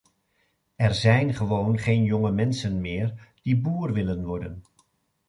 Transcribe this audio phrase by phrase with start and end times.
[0.75, 4.63] Er zijn gewoon geen jonge mensen meer die boer willen worden.